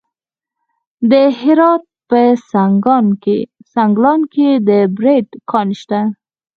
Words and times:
د 1.11 1.13
هرات 1.39 1.83
په 2.09 2.19
سنګلان 3.73 4.19
کې 4.33 4.49
د 4.67 4.69
بیرایت 4.95 5.29
کان 5.51 5.67
شته. 5.79 5.99